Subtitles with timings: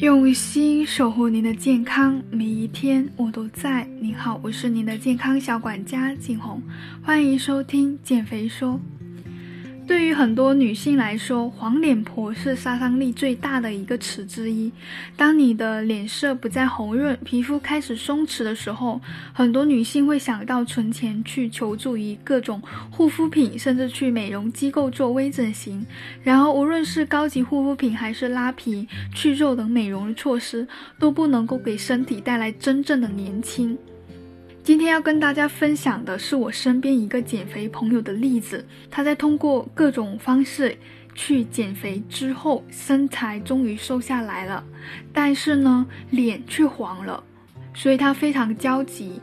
[0.00, 3.86] 用心守护您的健康，每一天我都在。
[4.00, 6.62] 您好，我是您的健康小管家景红，
[7.02, 8.80] 欢迎收听减肥说。
[9.90, 14.70] 对于很多女性来说，黄脸婆是杀伤力最大的一个词之一。
[15.16, 19.00] 当你的脸色不再红润，皮肤开始松弛的时候，
[19.32, 25.84] 很多女性会想到存钱去求助于各种护肤品，甚至去美容机构做微整形。
[26.22, 30.64] 然而，无论是高级护肤品还是拉皮、去皱等美容的措施，
[31.00, 33.76] 都不能够给身体带来真正的年轻。
[34.62, 38.64] 今天要跟大家分享的是我身边一个减肥朋友的例子。
[38.90, 40.76] 他在通过各种方式
[41.14, 44.62] 去减肥之后，身材终于瘦下来了，
[45.14, 47.22] 但是呢，脸却黄了，
[47.72, 49.18] 所以他非常焦急。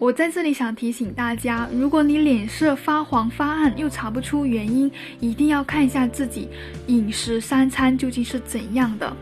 [0.00, 4.90] 我在这里想提醒大家，如果你脸色发黄发暗又查不出原因，
[5.20, 6.48] 一定要看一下自己
[6.88, 9.16] 饮食三餐究竟是怎样的。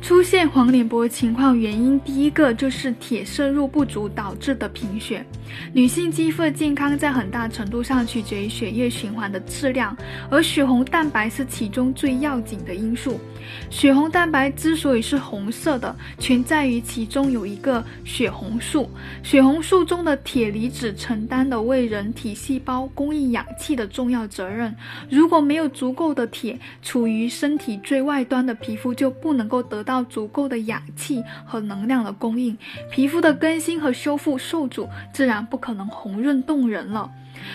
[0.00, 5.24] 出现黄脸婆情况原因，第一个就是铁摄入不足导致的贫血。
[5.72, 9.96] 女性肌肤的健康在很大程度上取决于血液循环的质量，
[10.30, 13.20] 而血红蛋白是其中最要紧的因素。
[13.68, 18.88] 血红蛋白之所以是红色的，全在于其中有一个血红素。
[19.22, 24.74] 血红素中的铁离子承担的为人体细胞供应氧气的重要责任。
[25.08, 32.56] 如果没有足够的铁，处于身体最外端的皮肤就不能够得到足够的氧气和能量的供应，
[32.90, 37.10] 皮肤的更新和修复受阻，自然不可能红润动人了。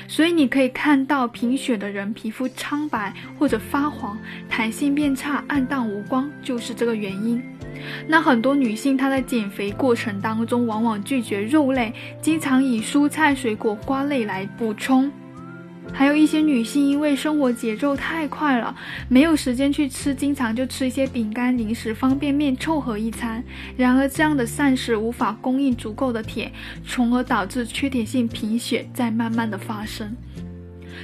[0.08, 4.17] 所以你可以看到贫血的人皮肤苍白或者发黄，
[4.50, 7.41] 弹性变差、暗淡无光，就是这个原因。
[8.08, 15.11] 那很多女性她在减肥过程当中，往往拒绝肉类，经常以蔬菜、水果、瓜类来补充。
[15.94, 18.75] 还有一些女性因为生活节奏太快了，
[19.08, 23.44] 没有时间去吃，经常就吃一些饼干、零食、方便面凑合一餐。
[23.78, 26.52] 然而，这样的膳食无法供应足够的铁，
[26.86, 30.16] 从而导致缺铁性贫血在慢慢的发生。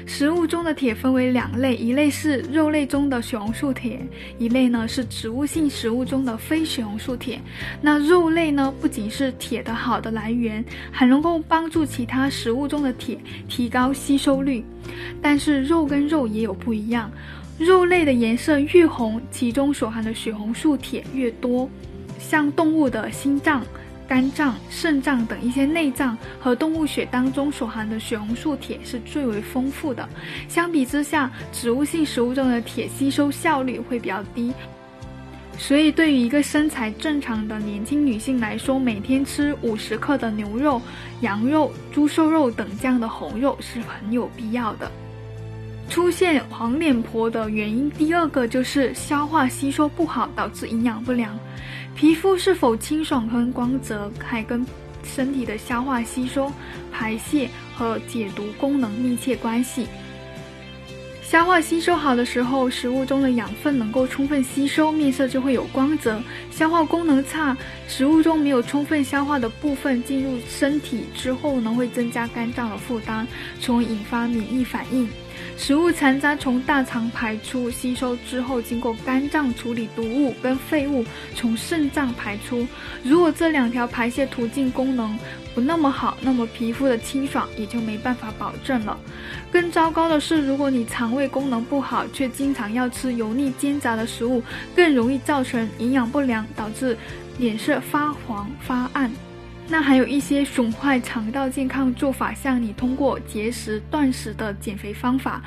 [0.06, 4.00] 食物中的铁分为两类，一类是肉类中的血红素铁，
[4.38, 7.40] 一类呢是植物性食物中的非血红素铁。
[7.82, 14.64] 那肉类呢，不仅是铁的好的来源，还能够帮助其他食物中的铁提高吸收率。
[15.22, 17.12] 但是肉跟肉也有不一样，
[17.58, 21.70] 肉类的颜色越红，其中所含的血红素铁越多。
[22.20, 23.64] 像动物的心脏。
[24.12, 30.10] 肝脏、肾脏等一些内脏和动物血当中所含的血红素铁是最为丰富的。
[30.50, 34.52] 相比之下，植物性食物中的铁吸收效率会比较低。
[35.58, 40.82] 所以，对于一个身材正常的年轻女性来说，每天吃五十克的牛肉、
[41.22, 44.92] 羊肉、猪瘦肉等这样的红肉是很有必要的。
[45.92, 51.38] 出现黄脸婆的原因，第二个就是消化吸收不好，导致营养不良。
[51.94, 54.66] 皮肤是否清爽和光泽，还跟
[55.04, 56.50] 身体的消化吸收、
[56.94, 59.86] 排泄和解毒功能密切关系。
[61.22, 66.24] 消化吸收好的时候，食物中的养分能够充分吸收，面色就会有光泽。
[66.52, 67.56] 消化功能差，
[67.90, 73.28] 食物中没有充分消化的部分进入身体之后呢，会增加肝脏的负担，
[73.60, 75.06] 从而引发免疫反应。
[75.58, 82.68] 食物残渣从大肠排出，吸收之后经过肝脏处理毒物跟废物，从肾脏排出。
[83.04, 85.18] 如果这两条排泄途径功能
[85.54, 88.98] 不那么好，那么皮肤的清爽也就没办法保证了。
[89.52, 94.42] 更糟糕的是，如果你肠胃功能不好，却经常要吃油腻煎炸的食物，
[94.76, 96.98] 更容易造成营养不良，导致
[97.38, 99.12] 脸色发黄发暗。
[99.68, 105.42] 那还有一些损坏肠道健康做法，像你通过节食、断食的减肥方法。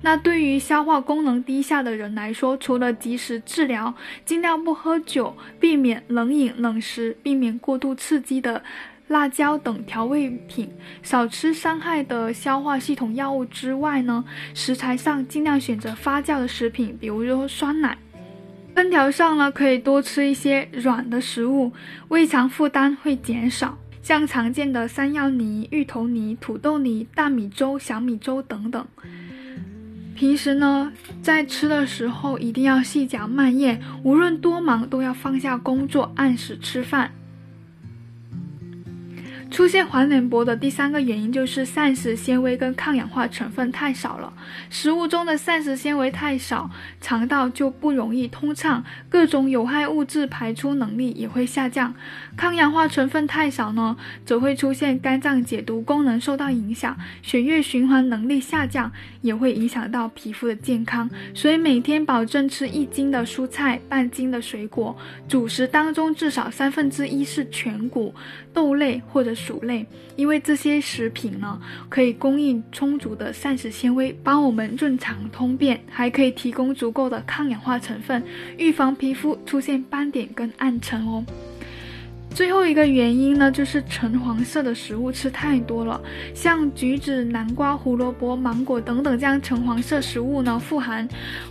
[0.00, 3.94] 那对于消化功能低下的人来说，除了及时治疗，
[4.24, 8.62] 尽量不喝酒，避免冷饮冷食，避免过度刺激的
[9.08, 10.68] 辣椒等调味品，
[11.02, 14.24] 少吃伤害的消化系统药物之外呢，
[14.54, 17.98] 食材上尽量选择发酵的食品，比如说酸奶。
[18.78, 21.72] 烹调上呢，可以多吃一些软的食物，
[22.06, 23.76] 胃肠负担会减少。
[24.04, 28.86] 像常见的山药泥、芋头泥、土豆泥、大米粥、小米粥等等。
[30.14, 37.10] 平时呢，在吃的时候一定要细嚼慢咽，无论多忙都要放下工作，按时吃饭。
[39.50, 44.32] 出现黄脸婆的第三个原因就是膳食纤维跟抗氧化成分太少了。
[44.70, 51.94] 食物中的膳食纤维太少，肠道就不容易通畅，各种有害物质排出能力也会下降。
[52.36, 58.92] 抗氧化成分太少呢，则会出现肝脏解毒功能受到影响，血液循环能力下降，
[59.22, 61.08] 也会影响到皮肤的健康。
[61.34, 64.96] 所以每天保证吃一斤的蔬菜，半斤的水果，
[65.26, 68.14] 主食当中至少三分之一是全谷。
[68.54, 69.86] 豆类或者薯类，
[70.16, 78.22] 因为这些食品呢，可以供应充足的膳食纤维，帮我们润肠通便，还可以提供足够的抗氧化成分，
[78.58, 81.24] 预防皮肤出现斑点跟暗沉哦。
[82.30, 86.00] 最后一个原因呢，就是橙黄色的食物吃太多了，
[86.32, 91.08] 像橘子、南瓜、胡萝卜、芒果等等这样橙黄色食物呢，富含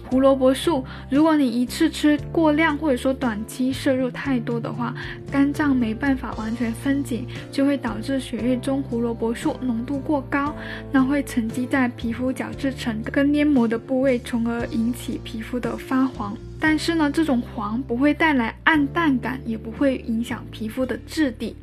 [0.10, 0.86] 胡萝卜素。
[1.10, 4.96] 如果你一次吃过量，或者说短期摄入太多的话，
[5.30, 10.56] 肝脏没办法完全分解，就会导致血液中胡萝卜素浓度过高，
[10.92, 16.38] 那会沉积在皮肤角质层跟黏膜的部位，从而引起皮肤的发黄。
[16.60, 21.56] 但是呢，这种黄不会带来暗淡感，也不会影响皮肤的质地。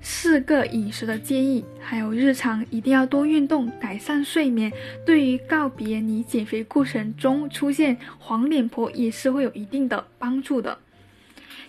[0.00, 4.72] 四个饮食的建议，还有日常一定要多运动，改善睡眠，
[5.04, 10.78] 对于告别你减肥过程中出现黄脸婆也是会有一定的帮助的。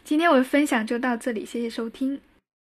[0.03, 2.19] 今天我的分享就到这里，谢谢收听。